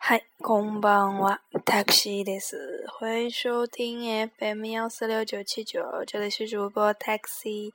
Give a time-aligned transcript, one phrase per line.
[0.00, 1.40] 嗨，こんばんは。
[1.64, 2.56] タクシーです。
[2.86, 7.72] 欢迎收听 FM 幺四六九七九，这里是主播 Taxi。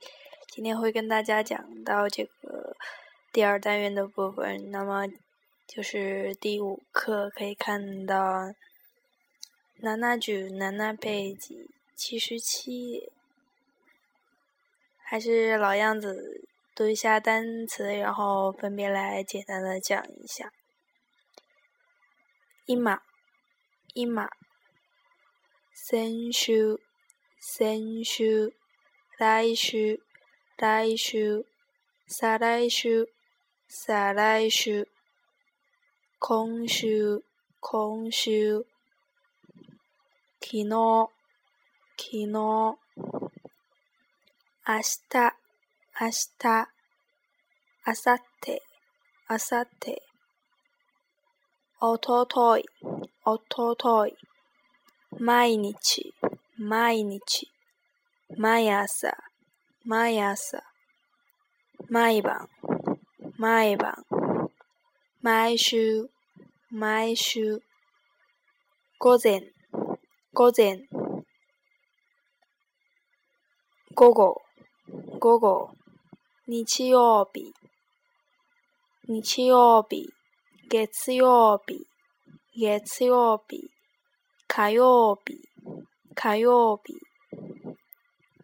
[0.48, 2.74] 今天会跟大家讲到这个
[3.32, 5.06] 第二单元的部分，那么
[5.66, 8.54] 就是第五课，可以看到
[9.80, 13.10] 娜娜九娜娜ページ七十七。
[15.04, 20.50] 还是老样子，读一下单词，然后分别来简单的讲一下。
[22.69, 23.01] 今、
[23.93, 24.29] 今、
[25.73, 26.77] 先週、
[27.39, 28.51] 先週、
[29.17, 30.01] 来週、
[30.57, 31.45] 来週、
[32.07, 33.07] 再来週、
[33.69, 34.85] 再来週、
[36.19, 37.23] 今週、
[37.61, 38.65] 今週、
[40.43, 41.09] 昨日、
[41.97, 42.79] 昨日、明
[45.07, 45.33] 日、
[46.01, 46.69] 明日、
[47.85, 48.61] あさって、
[49.29, 50.03] あさって、
[51.79, 52.63] おととい、
[53.23, 54.15] おととい。
[55.19, 56.11] 毎日、
[56.57, 57.51] 毎日。
[58.35, 59.15] 毎朝、
[59.85, 60.63] 毎朝。
[61.87, 62.49] 毎晩、
[63.37, 63.93] 毎晩。
[65.21, 66.09] 毎週、
[66.71, 67.61] 毎週。
[68.97, 69.53] 午前、
[70.33, 70.87] 午前。
[73.93, 74.41] 午後、
[75.19, 75.75] 午後。
[76.47, 77.53] 日曜日、
[79.07, 80.16] 日曜日。
[80.69, 81.87] 月曜日、
[82.53, 83.69] 月曜日、
[84.49, 85.37] 火曜日、
[86.13, 86.93] 火曜日、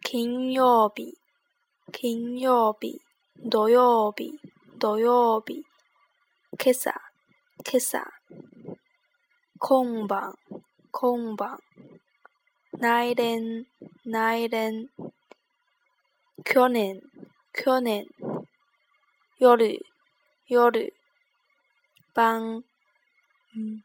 [0.02, 1.18] 金曜日、
[1.92, 2.98] 金曜日、
[3.44, 4.30] 土曜日、
[4.78, 5.62] 土曜日、
[6.56, 6.92] 今朝、
[7.68, 7.98] 今朝、
[9.58, 10.32] 今晩、
[10.90, 11.58] 今晩、
[12.78, 13.66] 来年、
[14.06, 14.88] 来年、
[16.42, 17.02] 去年、
[17.52, 18.06] 去年、
[19.40, 19.58] 夜、
[20.48, 20.94] 夜、
[22.16, 22.62] 晩、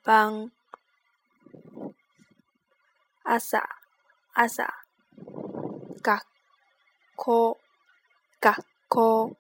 [0.05, 0.51] 晩、
[3.23, 3.57] 朝、
[4.35, 4.67] 朝、
[6.03, 6.27] 学
[7.17, 7.57] 校
[8.39, 9.35] 学校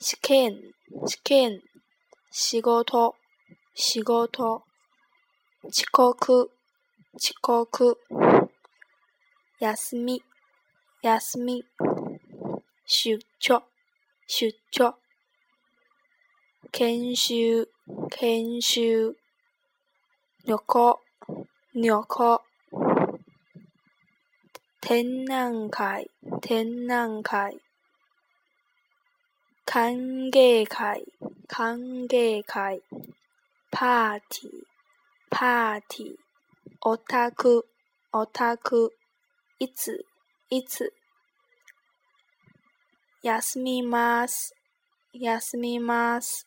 [0.00, 0.58] 試験
[1.06, 1.60] 試験
[2.30, 3.14] 仕事
[3.74, 4.62] 仕事
[5.70, 6.50] 遅刻
[7.18, 7.34] 遅
[7.66, 7.98] 刻
[9.60, 10.22] 休み
[11.02, 11.62] 休み
[12.86, 13.62] 出張
[14.26, 14.94] 出張
[16.72, 17.68] 研修、
[18.20, 19.14] 研修。
[20.44, 20.98] 旅行、
[21.72, 22.42] 旅行。
[24.80, 26.10] 展覧会、
[26.42, 27.58] 展覧会。
[29.64, 29.98] 歓
[30.30, 31.06] 迎会、
[31.48, 31.78] 歓
[32.10, 32.82] 迎会。
[33.70, 34.64] パーティー、
[35.30, 36.16] パーティー。
[36.82, 37.66] オタク、
[38.12, 38.96] オタク。
[39.58, 40.04] いつ、
[40.50, 40.92] いつ。
[43.22, 44.54] 休みます、
[45.14, 46.46] 休みます。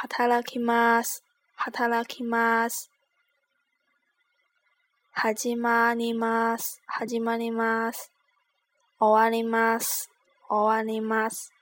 [0.00, 1.24] 働きます。
[1.56, 2.88] 働きます。
[5.10, 6.80] 始まります。
[6.86, 8.12] 始まります。
[9.00, 10.08] 終わります。
[10.48, 11.52] 終わります。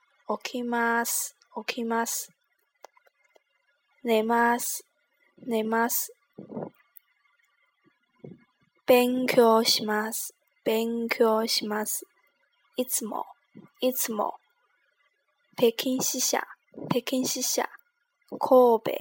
[0.45, 1.35] 起きます。
[1.67, 2.31] 起きます。
[4.05, 4.85] 寝ます。
[5.39, 6.13] 寝ます。
[8.87, 10.35] 勉強します。
[10.63, 12.05] 勉強します。
[12.77, 13.25] いつも、
[13.81, 14.35] いつも。
[15.57, 16.47] 北京支社、
[16.91, 17.67] 北京支社。
[18.30, 18.92] 神戸、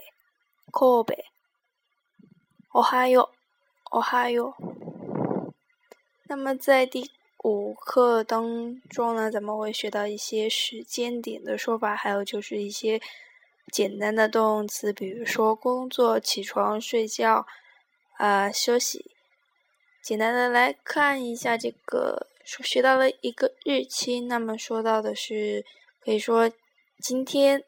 [0.72, 1.24] 神戸。
[2.72, 3.30] おはよ
[3.92, 5.52] う、おはよう。
[6.26, 13.00] 那么在第五课当中呢，咱们会学到一些时间点的说法，还有就是一些
[13.72, 17.46] 简单的动词，比如说工作、起床、睡觉、
[18.18, 19.10] 啊休息。
[20.02, 25.64] 简单的来看一下这个，说学到了一个日期，那么说到的是
[26.00, 26.50] 可以说
[27.00, 27.64] 今天。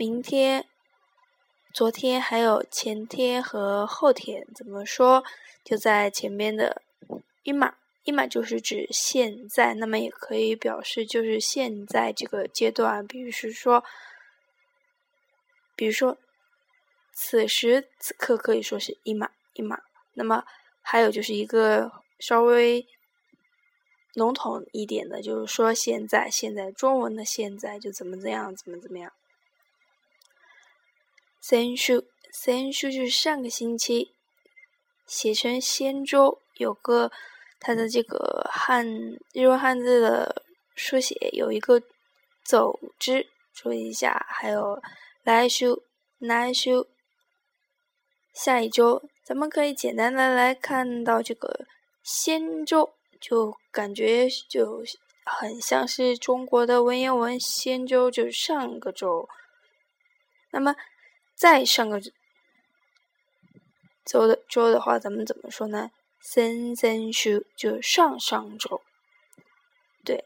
[0.00, 0.64] 明天、
[1.74, 5.22] 昨天还有前天和后天，怎么说？
[5.62, 6.80] 就在前面的
[7.44, 7.74] “一马
[8.04, 13.06] 一马”就是指现在，那么也可以表示就是现在这个阶段。
[13.06, 13.84] 比如是说，
[15.76, 16.16] 比如说，
[17.12, 19.82] 此时此刻可以说是“一马一马”。
[20.16, 20.44] 那么
[20.80, 22.86] 还有就是一个稍微
[24.14, 29.12] 笼统一点的，就是说现在，现在中文的现在就怎么怎样，怎么怎么样。
[31.42, 34.12] 先书先书就是上个星期
[35.06, 37.10] 写成仙州有个
[37.58, 38.86] 它的这个汉，
[39.32, 40.42] 日文汉字的
[40.76, 41.82] 书写有一个
[42.44, 44.80] 走之，注意一下，还有
[45.22, 45.82] 来修，
[46.18, 46.86] 来修。
[48.32, 51.66] 下一周咱们可以简单的来看到这个
[52.02, 54.82] 仙州，就感觉就
[55.24, 59.26] 很像是中国的文言文，仙州，就是上个周，
[60.52, 60.76] 那么。
[61.40, 61.98] 再上个
[64.04, 65.90] 周的周的话，咱们怎么说呢？
[66.20, 68.82] 先先叔就上上周，
[70.04, 70.22] 对。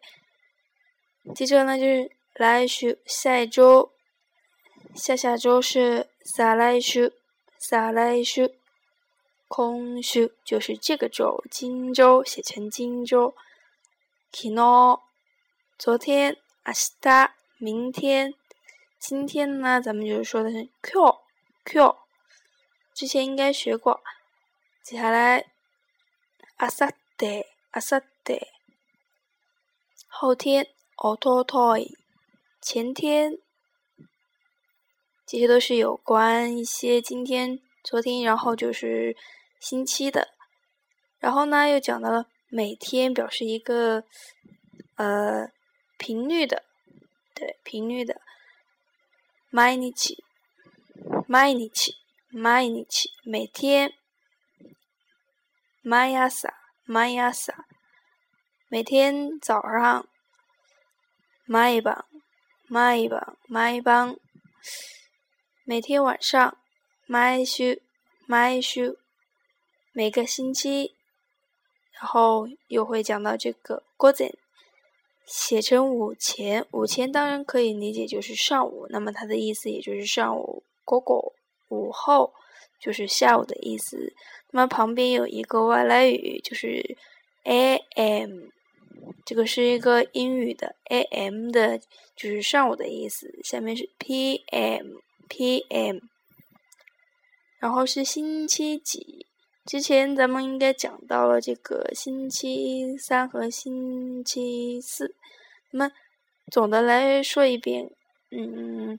[1.33, 3.93] 接着呢，就是来叔下一周，
[4.97, 7.13] 下下周是再来叔
[7.59, 8.53] 再来叔，
[9.47, 13.37] 空虚就是这个周今周写成今周。
[14.33, 15.01] 去哪？
[15.79, 16.93] 昨天阿斯
[17.59, 18.35] 明天。
[19.04, 21.20] 今天呢，咱们就是说的是 Q
[21.66, 21.96] Q，
[22.94, 24.02] 之前应该学过。
[24.84, 25.46] 接下来，
[26.58, 28.48] あさってあさって，
[30.08, 31.96] 后天おととい，
[32.62, 33.40] 前天，
[35.26, 39.16] 这些都是有关一些今天、昨天，然后就是
[39.60, 40.30] 星期的。
[41.20, 44.04] 然后呢，又讲到了每天，表示一个
[44.96, 45.50] 呃
[45.98, 46.64] 频率的，
[47.36, 48.20] 对频率的。
[49.57, 49.95] 每天，
[51.29, 51.95] 每天，
[53.23, 53.95] 每天，
[55.93, 57.65] 每天早上，
[58.67, 60.09] 每天早上，
[65.47, 66.57] 每天晚上，
[69.87, 70.97] 每个星期，
[71.93, 73.85] 然后又会讲到这个。
[75.27, 80.63] 写成午前，午前当然可以理解就是上午，那么它的意思也就是上午。
[80.87, 81.33] 过 o
[81.71, 82.35] 午后
[82.79, 84.13] 就是下午的意思。
[84.51, 86.97] 那么旁边有一个外来语，就是
[87.45, 88.49] a.m.，
[89.25, 91.51] 这个是一个英语的 a.m.
[91.51, 91.79] 的，
[92.15, 93.39] 就是上午的意思。
[93.43, 94.97] 下面是 p.m.
[95.31, 96.01] p.m.，
[97.59, 99.25] 然后是星期几。
[99.67, 105.15] 之前咱们应该讲到了这个星期三和星期四，
[105.71, 105.93] 那么
[106.53, 107.91] 总的来说一遍，
[108.31, 108.99] 嗯，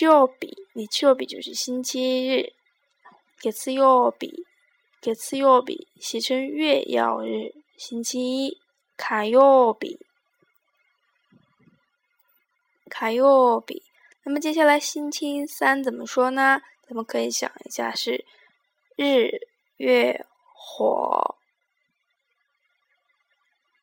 [0.00, 2.54] 要比，你就要比就是星期日，
[3.38, 4.46] 给次曜比，
[5.02, 8.56] 给次曜比写成月曜日，星期一，
[8.96, 9.98] 卡曜比，
[12.88, 13.82] 卡曜比。
[14.22, 16.62] 那么接下来星期三怎么说呢？
[16.88, 18.24] 咱们可以想一下是。
[18.96, 19.28] 日
[19.76, 20.24] 月
[20.54, 21.34] 火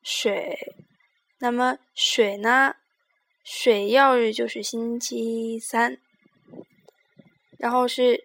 [0.02, 0.58] 水，
[1.36, 2.76] 那么水呢？
[3.44, 5.98] 水曜日就是星期三，
[7.58, 8.24] 然后是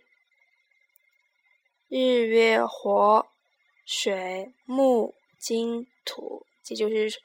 [1.89, 3.27] 日月火
[3.85, 7.19] 水木金土，这就是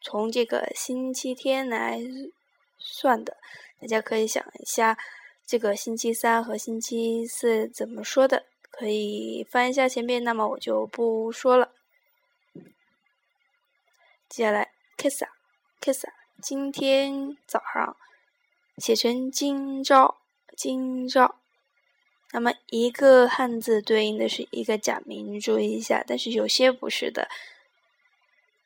[0.00, 1.98] 从这个星期天来
[2.78, 3.36] 算的。
[3.80, 4.96] 大家可以想一下，
[5.44, 8.46] 这个星期三和星期四怎么说的？
[8.70, 11.72] 可以翻一下前面，那么我就不说了。
[14.28, 15.30] 接下来，kiss 啊
[15.80, 16.12] ，kiss 啊，
[16.42, 17.96] 今天早上
[18.76, 20.18] 写成今朝，
[20.56, 21.36] 今朝。
[22.30, 27.26] 那么一个汉字对应的是一个假名，注意一下，但是有些不是的。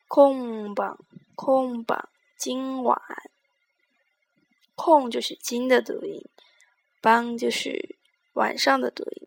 [0.09, 0.99] 空榜，
[1.37, 3.01] 空榜，今晚
[4.75, 6.21] 空就是今的读音，
[7.01, 7.97] 邦就是
[8.35, 9.22] 晚上的读音。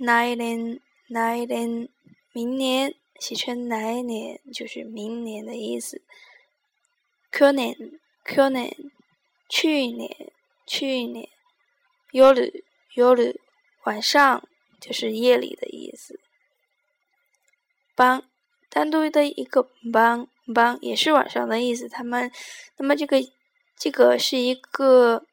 [0.00, 0.72] nine
[1.08, 1.88] nine，
[2.32, 6.00] 明年写成 nine，就是明年的意思。
[7.32, 7.74] 去年
[8.24, 8.76] 去年，
[9.48, 10.32] 去年
[10.66, 11.28] 去年。
[12.12, 12.50] yolo
[12.94, 13.34] y o l
[13.84, 14.48] 晚上
[14.80, 16.20] 就是夜里的意思。
[17.96, 18.22] 帮，
[18.70, 21.88] 单独的一个帮，帮也是晚上的意思。
[21.88, 22.30] 他们
[22.76, 23.16] 那么这个
[23.76, 25.24] 这个是一个。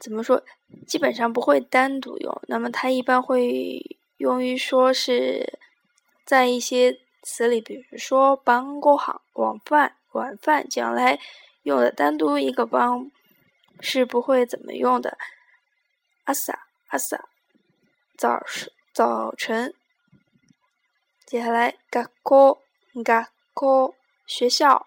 [0.00, 0.42] 怎么说？
[0.86, 2.42] 基本上不会单独用。
[2.48, 3.80] 那么它一般会
[4.16, 5.58] 用于说是
[6.24, 10.66] 在一些词里，比如说帮过好”、“晚饭、晚饭。
[10.66, 11.20] 将来
[11.62, 13.10] 用的单独一个帮
[13.80, 15.18] 是不会怎么用的。
[16.24, 17.28] 阿萨阿萨，
[18.16, 19.74] 早是早晨。
[21.26, 22.58] 接下来 “gao
[23.54, 23.94] g
[24.26, 24.86] 学校。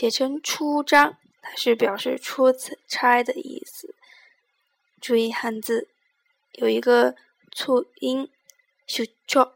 [0.00, 2.54] 写成出张，它是表示出
[2.86, 3.96] 差的意思。
[5.00, 5.88] 注意汉字，
[6.52, 7.16] 有一个
[7.50, 8.30] 促音，
[8.86, 9.54] 修翘，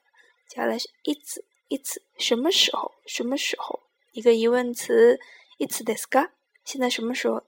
[0.47, 3.81] 接下来是いついつ什么时候什么时候。
[4.11, 5.19] 一个疑问词，
[5.59, 6.29] いつですか？
[6.65, 7.43] 现在什么时候？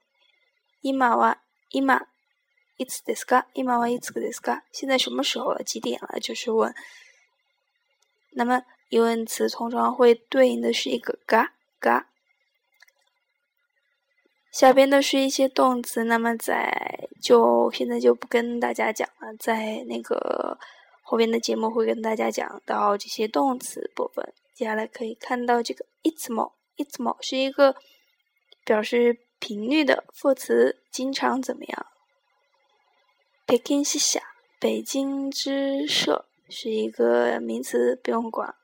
[0.82, 1.38] 今は
[1.72, 2.08] 今、
[2.78, 3.46] いつですか？
[3.54, 4.62] 今はいつですか？
[4.72, 5.64] 现在什么时候了？
[5.64, 6.20] 几点了？
[6.20, 6.74] 就是问。
[8.32, 11.50] 那么疑问词通常会对应的是一个が
[11.80, 12.06] が。
[14.52, 20.58] 下边的是一些动词，那么在就现在就不跟大家讲了，在那个
[21.02, 24.34] 后边的节目会跟大家讲到这些动词部分。
[24.54, 27.75] 接下来可以看到这个いつも，いつも是一个
[28.64, 31.87] 表示频率的副词，经常怎么样？
[33.47, 34.23] 北京西下，
[34.61, 38.55] 北京之社是一个名词，不用管。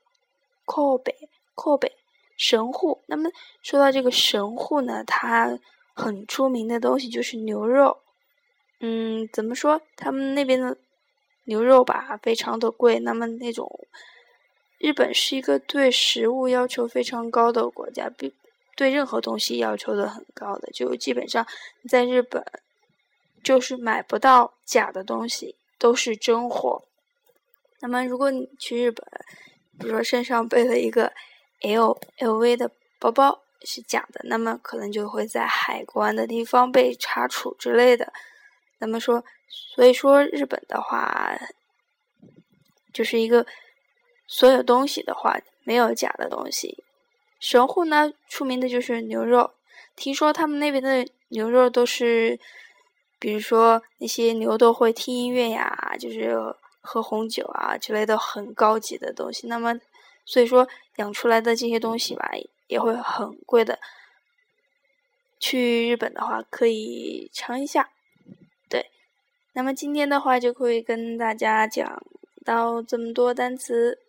[0.65, 1.15] 靠北，
[1.55, 1.91] 靠北，
[2.37, 3.01] 神户。
[3.07, 3.29] 那么
[3.63, 5.57] 说到这个神户呢，它
[5.93, 7.97] 很出名的东西就是牛肉。
[8.79, 9.81] 嗯，怎么说？
[9.95, 10.77] 他们那边的
[11.45, 12.99] 牛肉吧，非常的贵。
[12.99, 13.67] 那么那种
[14.77, 18.09] 日本是一个对食物要求非常高的国家。
[18.09, 18.31] 比
[18.77, 21.43] 对任何东西要求都很高的，就基本上
[21.89, 22.45] 在日本
[23.43, 26.83] 就是买不到假的东西，都是真货。
[27.81, 29.03] 那么如果你去日本，
[29.79, 31.11] 比如说身上背了一个
[31.61, 32.69] L L V 的
[32.99, 38.13] 包包是假的，那么可能就会在海关的地方被查处之类的。
[38.77, 39.25] 那么说，
[39.75, 41.35] 所以说日本的话，
[42.93, 43.47] 就是一个
[44.27, 46.83] 所有东西的话没有假的东西。
[47.39, 49.51] 神户呢，出名的就是牛肉。
[49.95, 52.39] 听说他们那边的牛肉都是，
[53.19, 56.35] 比如说那些牛都会听音乐呀，就是
[56.81, 59.47] 喝红酒啊之类的，很高级的东西。
[59.47, 59.79] 那么，
[60.25, 60.67] 所以说
[60.97, 62.31] 养出来的这些东西吧，
[62.67, 63.77] 也会很贵的。
[65.39, 67.91] 去日本的话，可以尝一下。
[68.67, 68.89] 对，
[69.53, 72.03] 那么今天的话，就可以跟大家讲
[72.43, 73.99] 到这么多单词。